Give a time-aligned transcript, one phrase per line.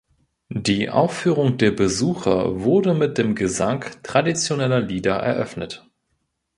[0.57, 5.85] Die Aufführung der Besucher wurde mit dem Gesang traditioneller Lieder eröffnet.